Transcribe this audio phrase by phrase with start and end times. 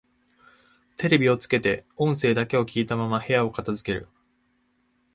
[0.97, 4.07] テレビをつけて音声だけを聞いたまま部屋を片づける